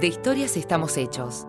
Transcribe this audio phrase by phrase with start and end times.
[0.00, 1.46] De historias estamos hechos.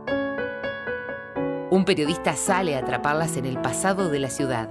[1.70, 4.67] Un periodista sale a atraparlas en el pasado de la ciudad.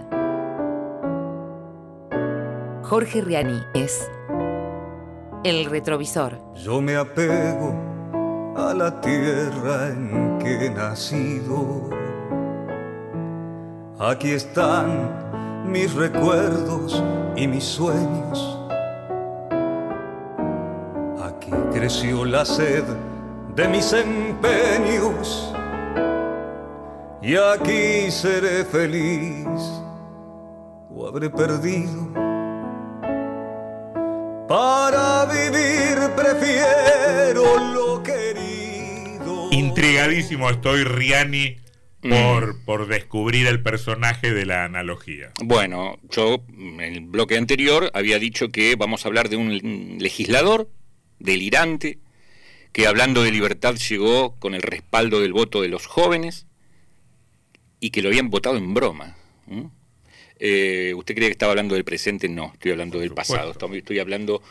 [2.83, 4.11] Jorge Riani es
[5.45, 6.39] El Retrovisor.
[6.57, 7.75] Yo me apego
[8.55, 11.89] a la tierra en que he nacido.
[13.99, 17.03] Aquí están mis recuerdos
[17.35, 18.59] y mis sueños.
[21.19, 22.85] Aquí creció la sed
[23.61, 25.53] de mis empeños.
[27.23, 29.47] Y aquí seré feliz
[30.89, 32.11] o habré perdido.
[34.49, 39.51] Para vivir prefiero lo querido.
[39.53, 41.57] Intrigadísimo estoy, Riani,
[42.01, 45.33] por, por descubrir el personaje de la analogía.
[45.45, 50.71] Bueno, yo en el bloque anterior había dicho que vamos a hablar de un legislador
[51.19, 51.99] delirante
[52.73, 56.47] que hablando de libertad llegó con el respaldo del voto de los jóvenes
[57.81, 59.17] y que lo habían votado en broma.
[60.39, 62.29] Eh, ¿Usted cree que estaba hablando del presente?
[62.29, 63.55] No, estoy hablando del pasado.
[63.75, 64.43] Estoy hablando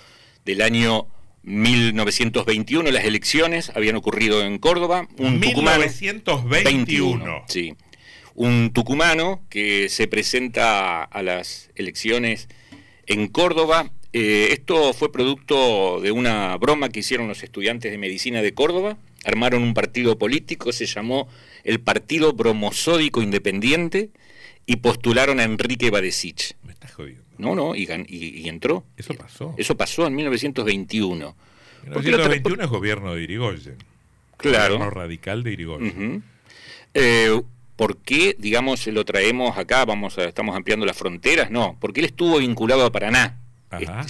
[0.46, 1.08] del año
[1.44, 5.08] 1921, las elecciones habían ocurrido en Córdoba.
[5.18, 7.46] Un 1921.
[7.48, 7.76] sí.
[8.36, 12.48] Un tucumano que se presenta a las elecciones
[13.06, 13.92] en Córdoba.
[14.12, 18.98] Eh, esto fue producto de una broma que hicieron los estudiantes de medicina de Córdoba.
[19.26, 21.28] Armaron un partido político, se llamó
[21.64, 24.10] el Partido Bromosódico Independiente
[24.66, 26.56] y postularon a Enrique Badesich.
[26.64, 27.24] Me estás jodiendo.
[27.38, 27.88] No, no, y,
[28.48, 28.84] entró.
[28.98, 29.54] Eso pasó.
[29.58, 31.36] Eso pasó en 1921.
[31.84, 33.78] 1921 es gobierno de Irigoyen.
[34.38, 34.76] Claro.
[34.76, 36.24] Gobierno radical de Irigoyen.
[36.94, 37.42] Eh,
[37.76, 39.86] ¿Por qué, digamos, lo traemos acá?
[39.86, 41.50] Vamos a, estamos ampliando las fronteras.
[41.50, 43.39] No, porque él estuvo vinculado a Paraná.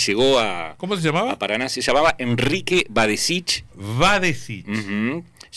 [0.05, 0.75] Llegó a.
[0.77, 1.33] ¿Cómo se llamaba?
[1.33, 1.69] A Paraná.
[1.69, 3.65] Se llamaba Enrique Badesich.
[3.75, 4.65] Badesich.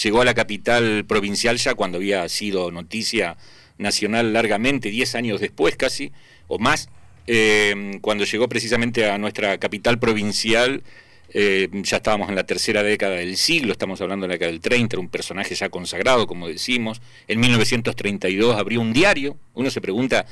[0.02, 3.36] Llegó a la capital provincial ya cuando había sido noticia
[3.78, 6.12] nacional largamente, 10 años después casi,
[6.48, 6.88] o más,
[7.26, 10.82] eh, cuando llegó precisamente a nuestra capital provincial,
[11.34, 14.60] eh, ya estábamos en la tercera década del siglo, estamos hablando de la década del
[14.60, 17.00] 30, era un personaje ya consagrado, como decimos.
[17.28, 20.26] En 1932 abrió un diario, uno se pregunta,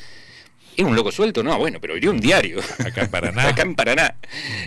[0.81, 1.43] ¿es un loco suelto?
[1.43, 2.61] No, bueno, pero abrió un diario.
[2.79, 3.45] Acá en Paraná.
[3.49, 4.15] Acá en Paraná.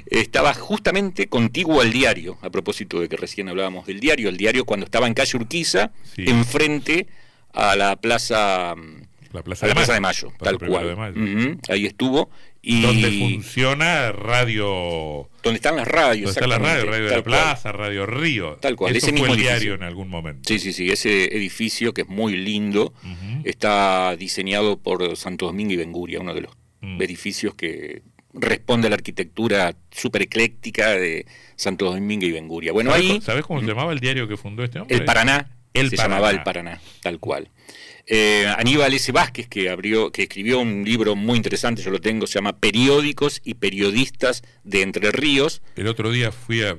[0.06, 4.66] Estaba justamente contiguo al diario, a propósito de que recién hablábamos del diario, el diario
[4.66, 7.08] cuando estaba en calle Urquiza, enfrente
[7.52, 8.76] a la plaza,
[9.34, 11.58] la plaza, de, Mayo, tal cual.
[11.68, 12.30] Ahí estuvo.
[12.62, 15.28] Y donde funciona radio.
[15.42, 16.36] Donde están las radios.
[16.36, 18.58] Donde está la radio, Radio de la Plaza, Radio Río.
[18.62, 20.48] Tal cual, ese mismo diario en algún momento.
[20.48, 20.90] Sí, sí, sí.
[20.90, 22.94] Ese edificio que es muy lindo
[23.44, 27.02] está diseñado por Santo Domingo y Benguria, uno de los mm.
[27.02, 32.72] edificios que responde a la arquitectura súper ecléctica de Santo Domingo y Benguria.
[32.72, 33.22] Bueno, ¿Sabes, ahí.
[33.22, 34.96] ¿Sabes cómo se llamaba el diario que fundó este hombre?
[34.96, 37.50] El Paraná el se llamaba El Paraná, tal cual.
[38.06, 39.12] Eh, Aníbal S.
[39.14, 43.42] Vázquez, que, abrió, que escribió un libro muy interesante, yo lo tengo, se llama Periódicos
[43.46, 45.62] y Periodistas de Entre Ríos.
[45.78, 46.78] El otro día fui a,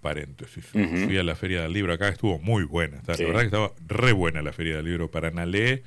[0.00, 3.72] paréntesis, fui a la Feria del Libro acá, estuvo muy buena, la verdad que estaba
[3.86, 5.82] re buena la Feria del Libro para Nalé.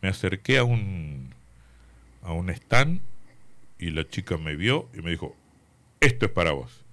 [0.00, 1.34] Me acerqué a un,
[2.22, 3.00] a un stand
[3.78, 5.36] y la chica me vio y me dijo,
[6.00, 6.84] esto es para vos.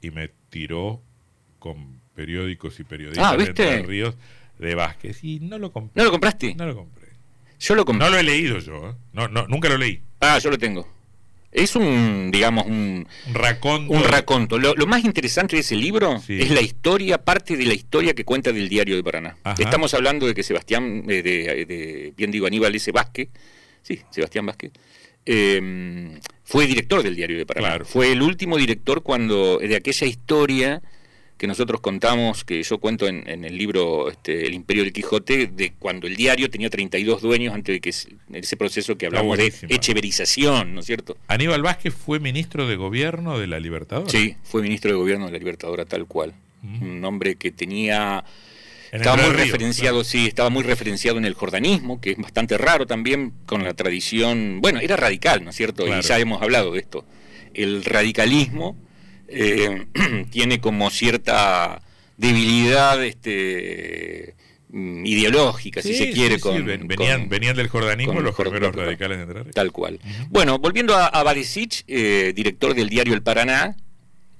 [0.00, 1.02] Y me tiró
[1.58, 4.14] con periódicos y periodistas ah, de Ríos
[4.58, 5.92] de Vázquez y no lo compré.
[5.96, 6.54] ¿No lo compraste?
[6.54, 7.08] No lo compré.
[7.58, 8.06] Yo lo compré.
[8.06, 8.94] No lo he leído yo, ¿eh?
[9.12, 10.00] no, no, nunca lo leí.
[10.20, 10.88] Ah, yo lo tengo.
[11.50, 13.92] Es un, digamos, un, un raconto.
[13.92, 14.58] Un raconto.
[14.58, 18.52] Lo, más interesante de ese libro es la historia, parte de la historia que cuenta
[18.52, 19.36] del diario de Paraná.
[19.56, 22.90] Estamos hablando de que Sebastián, eh, de, bien digo, Aníbal S.
[22.90, 23.28] Vázquez,
[23.82, 24.72] sí, Sebastián Vázquez,
[25.24, 27.84] eh, fue director del diario de Paraná.
[27.84, 30.82] Fue el último director cuando de aquella historia
[31.36, 35.72] que nosotros contamos, que yo cuento en, el libro este, El Imperio del Quijote, de
[35.78, 40.74] cuando el diario tenía 32 dueños antes de que ese proceso que hablamos de echeverización,
[40.74, 41.16] ¿no es cierto?
[41.26, 44.10] Aníbal Vázquez fue ministro de gobierno de la Libertadora.
[44.10, 46.34] Sí, fue ministro de gobierno de la Libertadora, tal cual.
[46.62, 48.24] Un hombre que tenía...
[48.90, 53.34] estaba muy referenciado, sí, estaba muy referenciado en el jordanismo, que es bastante raro también
[53.44, 55.86] con la tradición, bueno, era radical, ¿no es cierto?
[55.86, 57.04] Y ya hemos hablado de esto.
[57.52, 58.76] El radicalismo
[59.28, 59.86] eh,
[60.30, 61.80] tiene como cierta
[62.16, 64.34] debilidad este
[64.68, 66.38] mm, ideológica, si se quiere.
[66.40, 70.00] con, venían, venían, del jordanismo los primeros radicales de Tal cual.
[70.30, 73.76] Bueno, volviendo a, a eh, director del diario El Paraná,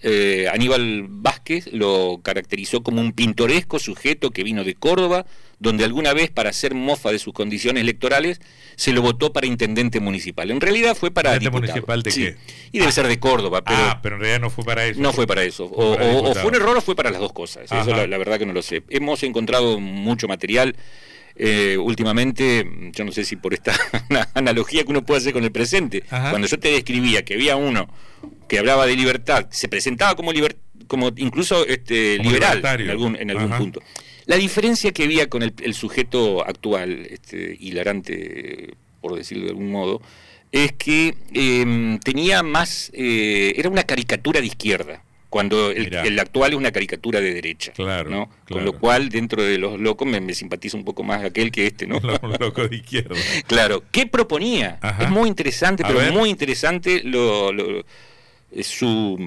[0.06, 5.24] eh, Aníbal Vázquez lo caracterizó como un pintoresco sujeto que vino de Córdoba,
[5.58, 8.38] donde alguna vez para hacer mofa de sus condiciones electorales
[8.76, 10.50] se lo votó para intendente municipal.
[10.50, 12.36] En realidad fue para ¿Intendente municipal de qué?
[12.70, 13.64] Y debe ser de Córdoba.
[13.64, 15.00] Pero ah, pero en realidad no fue para eso.
[15.00, 15.64] No fue para eso.
[15.64, 17.64] O, fue un error o fue para las dos cosas.
[17.64, 18.82] Eso la, la, verdad que no lo sé.
[18.90, 20.76] Hemos encontrado mucho material.
[21.36, 23.74] Eh, últimamente, yo no sé si por esta
[24.34, 27.88] analogía que uno puede hacer con el presente, cuando yo te describía que había uno
[28.48, 30.32] que hablaba de libertad, se presentaba como,
[30.86, 33.82] como incluso este, liberal en algún, en algún punto.
[34.26, 40.00] La diferencia que había con el, sujeto actual, este, hilarante, por decirlo de algún modo,
[40.52, 45.02] es que em, tenía más, eh, era una caricatura de izquierda
[45.34, 47.72] cuando el, actual es una caricatura de derecha.
[47.72, 48.30] Claro, ¿no?
[48.48, 51.88] Con lo cual, dentro de los locos, me, simpatiza un poco más aquel que este,
[51.88, 51.98] ¿no?
[52.22, 53.16] Los locos de izquierda.
[53.48, 53.82] claro.
[53.90, 54.78] ¿Qué proponía?
[55.00, 57.50] Es muy interesante, pero muy interesante lo,
[58.62, 59.18] su,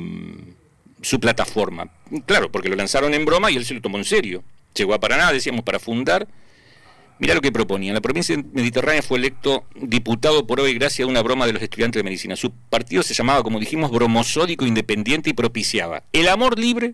[1.02, 1.90] su plataforma.
[2.26, 4.46] Claro, porque lo lanzaron en broma y él se lo tomó en serio.
[4.76, 6.26] Llegó a Paraná, decíamos, para fundar
[7.20, 7.94] Mira lo que proponía.
[7.94, 12.00] La provincia mediterránea fue electo diputado por hoy gracias a una broma de los estudiantes
[12.00, 12.36] de medicina.
[12.36, 16.94] Su partido se llamaba, como dijimos, bromosódico independiente y propiciaba el amor libre,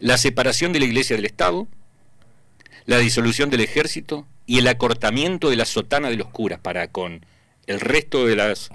[0.00, 1.68] la separación de la iglesia del Estado,
[2.84, 7.24] la disolución del ejército y el acortamiento de la sotana de los curas para con
[7.66, 8.70] el resto de las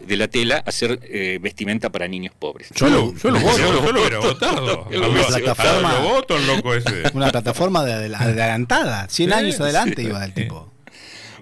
[0.00, 2.70] de la tela hacer eh, vestimenta para niños pobres.
[2.74, 4.88] Yo lo, yo lo voto, yo lo hubiera votado.
[4.88, 7.02] Una plataforma, voto, loco ese.
[7.14, 10.72] Una plataforma de, adelantada, 100 años adelante iba el tipo.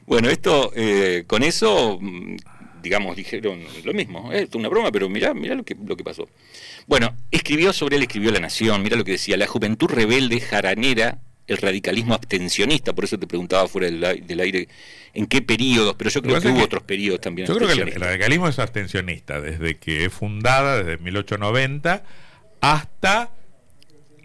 [0.07, 2.37] Bueno, esto, eh, con eso, mm,
[2.83, 4.33] digamos, dijeron lo mismo.
[4.33, 6.29] Eh, es una broma, pero mirá, mirá lo que, lo que pasó.
[6.87, 11.19] Bueno, escribió sobre él, escribió La Nación, mirá lo que decía, la juventud rebelde jaranera
[11.47, 14.69] el radicalismo abstencionista, por eso te preguntaba fuera del, aire
[15.13, 17.47] en qué periodos, pero yo creo que, hubo otros periodos también.
[17.47, 22.03] Yo creo que el, radicalismo es abstencionista, desde que es fundada, desde 1890,
[22.61, 23.31] hasta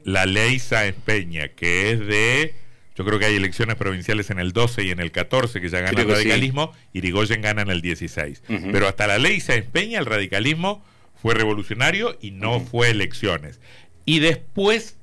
[0.04, 2.54] la ley Sáenz Peña, que es de,
[2.95, 5.81] yo creo que hay elecciones provinciales en el 12 y en el 14 que ya
[5.81, 8.44] gana el radicalismo, y Irigoyen gana en el 16.
[8.71, 10.83] Pero hasta la ley Sáenz Peña el radicalismo
[11.21, 13.60] fue revolucionario y no fue elecciones.
[14.06, 14.95] Y después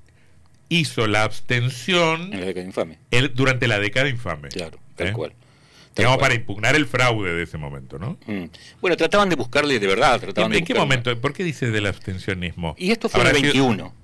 [0.68, 2.98] hizo la abstención en la década infame.
[3.34, 4.48] durante la década infame.
[4.48, 5.12] Claro, tal ¿Eh?
[5.12, 5.32] cual.
[5.96, 8.18] Digamos, para impugnar el fraude de ese momento, ¿no?
[8.26, 8.50] Mm.
[8.82, 10.20] Bueno, trataban de buscarle de verdad.
[10.20, 11.18] Trataban ¿En, qué momento?
[11.18, 12.74] ¿Por qué dices del abstencionismo?
[12.78, 13.94] Y esto fue en el 21.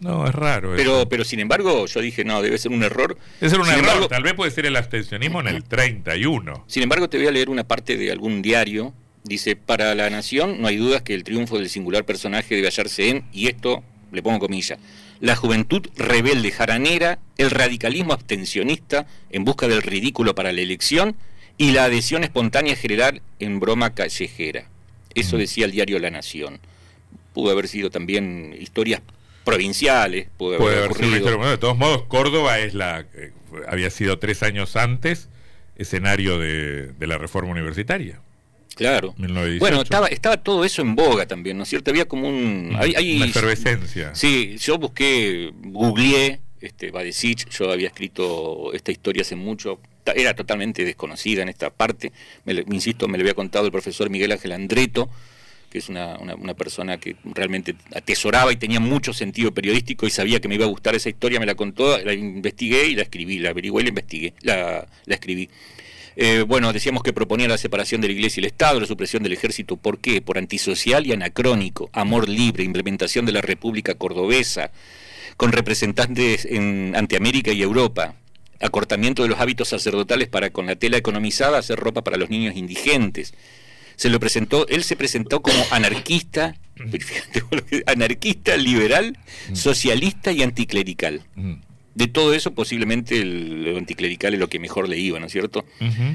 [0.00, 0.74] No, es raro.
[0.76, 3.16] Pero, pero sin embargo, yo dije, no, debe ser un error.
[3.40, 6.64] Debe ser un error, tal vez puede ser el abstencionismo en el 31.
[6.66, 8.92] Sin embargo, te voy a leer una parte de algún diario.
[9.24, 13.08] Dice, para la nación no hay dudas que el triunfo del singular personaje debe hallarse
[13.08, 14.78] en, y esto le pongo comillas,
[15.22, 21.14] la juventud rebelde jaranera, el radicalismo abstencionista en busca del ridículo para la elección
[21.56, 24.64] y la adhesión espontánea general en broma callejera.
[25.14, 26.58] Eso decía el diario La Nación.
[27.34, 29.00] Pudo haber sido también historias
[29.44, 33.30] provinciales, pudo haber, Bueno, de todos modos, Córdoba es la eh,
[33.68, 35.28] había sido tres años antes
[35.76, 38.21] escenario de la reforma universitaria.
[38.74, 39.14] Claro.
[39.58, 41.90] Bueno, estaba, estaba todo eso en boga también, ¿no es cierto?
[41.90, 42.74] Había como un...
[42.78, 44.14] Hay, Una efervescencia.
[44.14, 49.80] Sí, yo busqué, googleé este, Badesich, yo había escrito esta historia hace mucho,
[50.14, 52.12] era totalmente desconocida en esta parte,
[52.44, 55.10] me, insisto, me lo había contado el profesor Miguel Ángel Andreto,
[55.70, 60.38] que es una, una, persona que realmente atesoraba y tenía mucho sentido periodístico y sabía
[60.38, 63.38] que me iba a gustar esa historia, me la contó, la investigué y la escribí,
[63.38, 65.48] la averigué y la investigué, la, la escribí.
[66.16, 69.22] Eh, bueno, decíamos que proponía la separación de la Iglesia y el Estado, la supresión
[69.22, 69.76] del ejército.
[69.76, 70.20] ¿Por qué?
[70.20, 74.70] Por antisocial y anacrónico, amor libre, implementación de la República Cordobesa,
[75.36, 78.14] con representantes en, ante América y Europa,
[78.60, 82.56] acortamiento de los hábitos sacerdotales para con la tela economizada hacer ropa para los niños
[82.56, 83.34] indigentes.
[83.96, 86.56] Se lo presentó, él se presentó como anarquista,
[87.86, 89.18] anarquista, liberal,
[89.50, 89.54] mm.
[89.54, 91.22] socialista y anticlerical.
[91.94, 95.64] De todo eso posiblemente el, anticlerical es lo que mejor le iba, ¿no es cierto?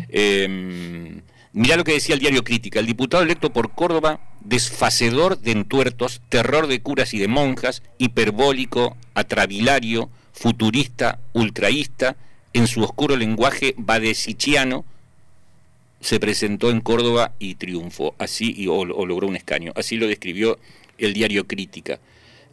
[0.09, 1.21] Em,
[1.53, 6.21] mirá lo que decía el diario Crítica, el diputado electo por Córdoba, desfacedor de entuertos,
[6.29, 12.15] terror de curas y de monjas, hiperbólico, atravilario, futurista, ultraísta,
[12.53, 14.83] en su oscuro lenguaje badesichiano,
[16.01, 20.59] se presentó en Córdoba y triunfó, así o logró un escaño, así lo describió
[20.97, 21.99] el diario Crítica.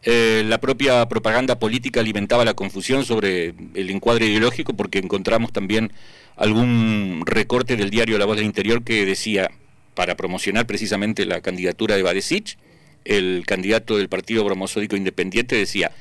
[0.06, 5.92] Eh, la propia propaganda política alimentaba la confusión sobre el encuadre ideológico porque encontramos también
[6.36, 9.50] algún recorte del diario La Voz del Interior que decía,
[9.94, 12.58] para promocionar precisamente la candidatura de Badesich,
[13.04, 15.92] el candidato del Partido Bromosódico Independiente decía,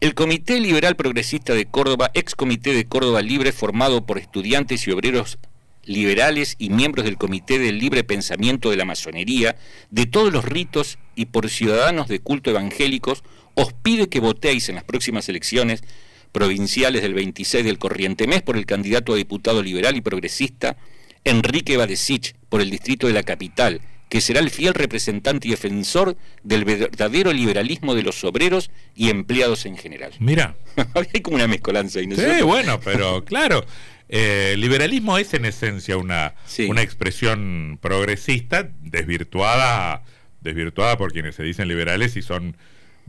[0.00, 4.92] el Comité Liberal Progresista de Córdoba, ex Comité de Córdoba Libre, formado por estudiantes y
[4.92, 5.38] obreros
[5.84, 9.56] liberales y miembros del Comité del Libre Pensamiento de la Masonería,
[9.90, 13.24] de todos los ritos y por ciudadanos de culto evangélicos,
[13.60, 15.84] os pide que votéis en las próximas elecciones
[16.32, 20.76] provinciales del 26 del corriente mes por el candidato a diputado liberal y progresista
[21.24, 26.16] Enrique Badesich por el distrito de la capital, que será el fiel representante y defensor
[26.42, 30.12] del verdadero liberalismo de los obreros y empleados en general.
[30.20, 30.56] Mira.
[31.12, 33.66] Hay como una mezcolanza ¿no Sí, bueno, pero claro,
[34.08, 36.34] eh, liberalismo es en esencia una,
[36.66, 40.02] una expresión progresista desvirtuada,
[40.40, 42.56] desvirtuada por quienes se dicen liberales y son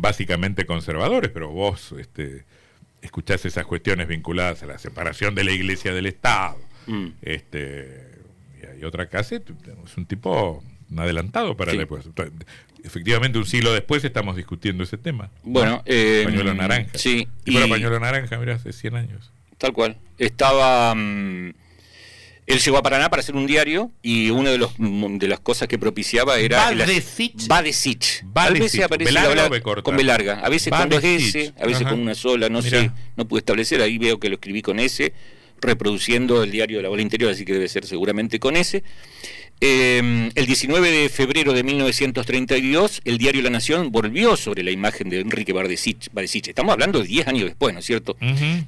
[0.01, 2.43] básicamente conservadores, pero vos este,
[3.01, 6.58] escuchás esas cuestiones vinculadas a la separación de la iglesia del Estado.
[6.88, 7.08] Mm.
[7.22, 8.10] Este,
[8.62, 10.63] y hay otra casa, es un tipo
[10.98, 12.01] adelantado para la época.
[12.84, 15.29] Efectivamente, un siglo después estamos discutiendo ese tema.
[15.43, 16.98] Bueno, eh, pañuelo naranja.
[16.98, 17.27] Sí.
[17.46, 17.70] Y, y...
[17.70, 19.31] pañuelo naranja, mira, hace 100 años.
[19.60, 19.98] Tal cual.
[20.17, 20.96] Estaba.
[20.96, 21.53] Mm,
[22.51, 25.39] él llegó a Paraná para hacer un diario y una de, los, mm, de las
[25.39, 26.70] cosas que propiciaba era.
[27.48, 28.24] Badesich.
[28.24, 28.24] Badesich.
[28.36, 29.13] A veces aparece
[29.84, 32.91] con B larga, a veces con dos S, a veces con una sola, no sé,
[33.15, 35.13] no pude establecer, ahí veo que lo escribí con S,
[35.60, 38.84] reproduciendo el diario de la bola interior, así que debe ser seguramente con S.
[39.63, 45.10] Em, el 19 de febrero de 1932, el diario La Nación volvió sobre la imagen
[45.10, 46.10] de Enrique Badesich.
[46.48, 48.17] Estamos hablando de 10 años después, ¿no es cierto?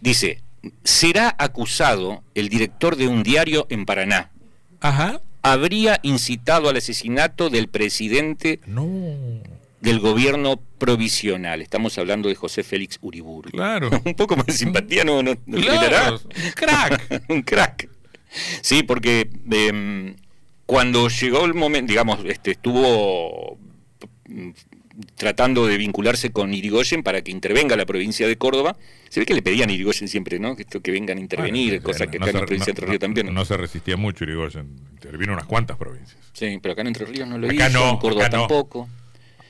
[0.02, 0.40] Dice,
[0.84, 4.32] será acusado el director de un diario en Paraná.
[4.79, 5.22] Ajá.
[5.41, 8.62] Habría incitado al asesinato del presidente
[9.82, 11.62] del gobierno provisional.
[11.62, 13.50] Estamos hablando de José Félix Uriburu.
[13.51, 13.89] Claro.
[14.05, 15.22] un poco más de simpatía, ¿no?
[15.22, 16.22] no, claro.
[16.24, 17.24] Un crack.
[17.29, 17.89] un crack.
[18.62, 20.15] Sí, porque em,
[20.65, 23.58] cuando llegó el momento, digamos, este, estuvo
[25.16, 28.76] tratando de vincularse con Irigoyen para que intervenga la provincia de Córdoba.
[29.10, 30.56] Se ve que le pedían a Irigoyen siempre, ¿no?
[30.56, 33.34] Que, que vengan a intervenir, cosa que acá en la provincia de Entre Ríos también.
[33.34, 36.18] No, se resistía mucho Irigoyen, intervino unas cuantas provincias.
[36.34, 38.90] Sí, pero acá en Entre Ríos no lo acá hizo, en Córdoba tampoco.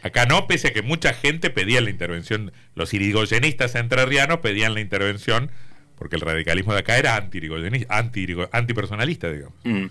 [0.02, 4.82] Acá no, pese a que mucha gente pedía la intervención, los irigoyenistas entrerrianos pedían la
[4.82, 5.50] intervención,
[5.98, 7.40] porque el radicalismo de acá era anti,
[7.88, 9.56] anti antipersonalista, digamos.
[9.64, 9.86] Mm.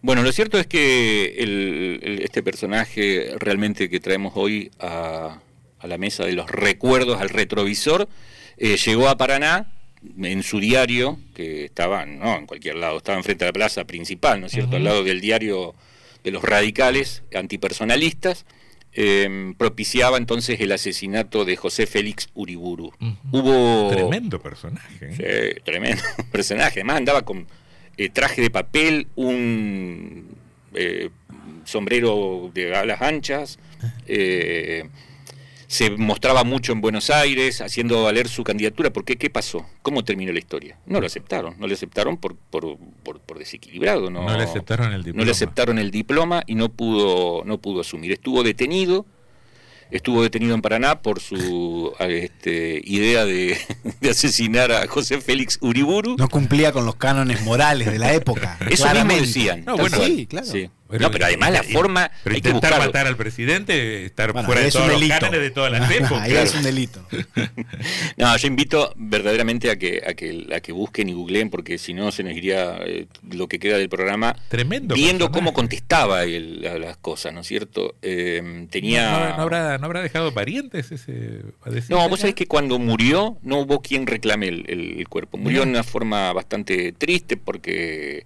[0.00, 5.40] Bueno, lo cierto es que este personaje realmente que traemos hoy a,
[5.82, 8.08] la mesa de los recuerdos, al retrovisor,
[8.56, 9.72] eh, llegó a Paraná
[10.22, 14.40] en su diario, que estaba, no en cualquier lado, estaba enfrente de la plaza principal,
[14.40, 15.74] ¿no es cierto?, al lado del diario
[16.22, 18.46] de los radicales antipersonalistas,
[19.00, 22.92] em, propiciaba entonces el asesinato de José Félix Uriburu.
[23.30, 23.90] Hubo...
[23.90, 25.10] Tremendo personaje.
[25.18, 25.52] ¿eh?
[25.54, 26.02] Sí, tremendo
[26.32, 26.80] personaje.
[26.80, 27.46] Además andaba con
[27.96, 30.26] eh, traje de papel, un
[30.74, 31.10] eh,
[31.64, 33.60] sombrero de alas anchas.
[35.68, 38.90] Se mostraba mucho en Buenos Aires haciendo valer su candidatura.
[38.90, 39.16] ¿Por qué?
[39.16, 39.66] ¿Qué pasó?
[39.82, 40.78] ¿Cómo terminó la historia?
[40.86, 41.56] No lo aceptaron.
[41.58, 44.10] No le aceptaron por, por, por, desequilibrado.
[44.10, 45.20] No, no, le aceptaron el diploma.
[45.20, 48.12] No le aceptaron el diploma y no pudo, no pudo asumir.
[48.12, 49.04] Estuvo detenido
[49.90, 53.58] estuvo detenido en Paraná por su este, idea de,
[54.08, 56.16] asesinar a José Félix Uriburu.
[56.16, 58.58] No cumplía con los cánones morales de la época.
[58.70, 59.64] Eso mismo decían.
[59.64, 60.46] No, bueno, sí, claro.
[60.88, 62.10] No, pero además la forma.
[62.24, 66.12] Pero intentar matar al presidente, estar fuera de todos los cánones de todas las épocas.
[66.22, 67.06] Ahí es un delito.
[68.16, 71.92] no, yo invito verdaderamente a que, a que, a que busquen y googleen, porque si
[71.92, 74.34] no se nos iría eh, lo que queda del programa.
[74.48, 74.94] Tremendo.
[74.94, 77.94] Viendo cómo contestaba él a las cosas, ¿no es cierto?
[78.02, 79.34] Eh, tenía.
[79.36, 81.42] No, habrá, no habrá dejado parientes ese.
[81.88, 84.64] No, vos sabés que cuando murió no hubo quien reclame el,
[84.98, 85.36] el cuerpo.
[85.36, 88.24] Murió de una forma bastante triste porque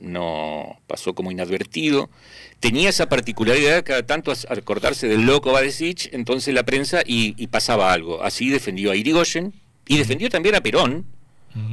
[0.00, 2.10] no pasó como inadvertido.
[2.58, 8.22] Tenía esa particularidad cada tanto acordarse del loco Badesich, entonces la prensa y, pasaba algo.
[8.22, 9.52] Así defendió a Irigoyen
[9.86, 11.06] y defendió también a Perón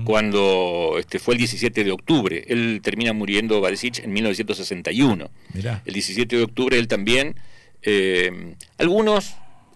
[0.06, 2.44] cuando este, fue el 17 de octubre.
[2.48, 5.30] Él termina muriendo Badesich en 1961.
[5.86, 7.36] El 17 de octubre él también.
[7.84, 9.36] Eh, algunos,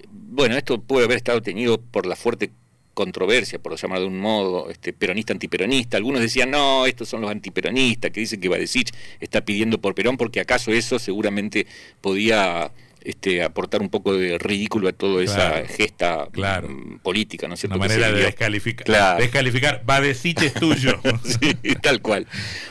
[0.09, 2.51] bueno, esto puede haber estado tenido por la fuerte
[2.93, 5.97] controversia, por llamar de un modo, este, peronista antiperonista.
[5.97, 10.17] Algunos decían, no, estos son los antiperonistas, que dicen que Badesich está pidiendo por Perón,
[10.17, 11.67] porque acaso eso seguramente
[12.01, 12.71] podía
[13.03, 17.77] este, aportar un poco de ridículo a toda esa gesta mm, política, ¿no es cierto?
[17.77, 19.17] Una manera de descalificar.
[19.17, 20.99] Descalificar, Badesich es tuyo.
[21.23, 22.27] sí, tal cual.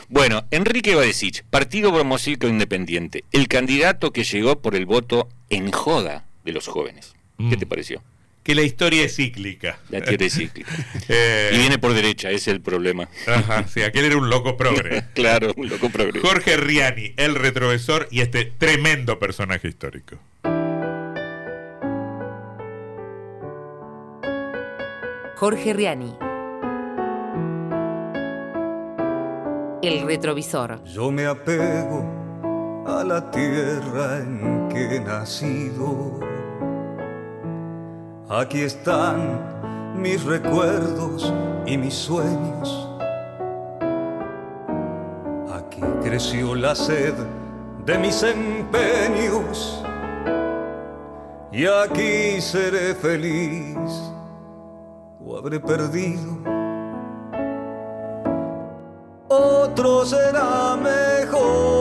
[0.07, 6.25] Bueno, Enrique Badesich, Partido Promocilco Independiente, el candidato que llegó por el voto en joda
[6.45, 7.13] de los jóvenes.
[7.37, 7.59] ¿Qué mm.
[7.59, 8.03] te pareció?
[8.43, 9.79] Que la historia es cíclica.
[9.89, 10.71] La historia es cíclica.
[11.13, 13.09] Eh, y viene por derecha, ese es el problema.
[13.27, 15.03] Ajá, sí, aquel era un loco progre.
[15.13, 16.21] claro, un loco progre.
[16.21, 20.17] Jorge Riani, el retrovisor y este tremendo personaje histórico.
[25.35, 26.15] Jorge Riani.
[29.81, 30.83] El retrovisor.
[30.85, 32.05] Yo me apego
[32.85, 36.30] a la tierra en que he nacido.
[38.33, 41.33] Aquí están mis recuerdos
[41.65, 42.89] y mis sueños.
[45.53, 47.13] Aquí creció la sed
[47.85, 49.83] de mis empeños.
[51.51, 53.75] Y aquí seré feliz
[55.19, 56.37] o habré perdido.
[59.27, 61.80] Otro será mejor.